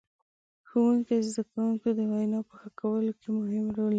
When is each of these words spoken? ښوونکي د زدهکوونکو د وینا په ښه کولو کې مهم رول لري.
ښوونکي 0.67 1.13
د 1.19 1.23
زدهکوونکو 1.29 1.87
د 1.97 1.99
وینا 2.11 2.39
په 2.47 2.53
ښه 2.59 2.69
کولو 2.79 3.11
کې 3.19 3.27
مهم 3.39 3.65
رول 3.77 3.85
لري. 3.85 3.89